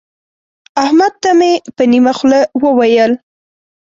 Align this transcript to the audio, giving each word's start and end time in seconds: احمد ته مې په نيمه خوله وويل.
احمد 0.83 1.13
ته 1.23 1.29
مې 1.39 1.51
په 1.75 1.83
نيمه 1.91 2.13
خوله 2.17 2.39
وويل. 2.63 3.11